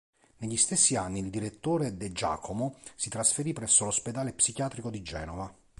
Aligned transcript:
Negli 0.37 0.57
stessi 0.57 0.95
anni 0.95 1.19
il 1.19 1.29
direttore 1.29 1.95
"de 1.95 2.11
Giacomo" 2.11 2.79
si 2.95 3.07
trasferì 3.09 3.53
presso 3.53 3.83
l'ospedale 3.85 4.33
psichiatrico 4.33 4.89
di 4.89 5.03
Genova. 5.03 5.55